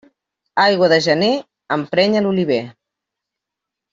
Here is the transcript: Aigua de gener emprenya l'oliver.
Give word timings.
Aigua 0.61 0.87
de 0.93 0.97
gener 1.07 1.29
emprenya 1.77 2.23
l'oliver. 2.27 2.61